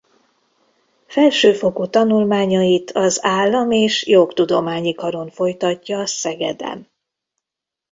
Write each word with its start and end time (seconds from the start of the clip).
Felsőfokú 1.07 1.85
tanulmányait 1.85 2.91
az 2.91 3.19
Állam- 3.23 3.71
és 3.71 4.05
Jogtudományi 4.07 4.93
Karon 4.93 5.29
folytatja 5.29 6.05
Szegeden. 6.05 6.87